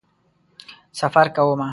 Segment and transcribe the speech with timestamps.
[0.99, 1.65] سفر کومه